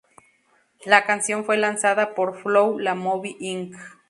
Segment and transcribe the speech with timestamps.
[0.83, 3.77] La canción fue lanzada por Flow La Movie Inc.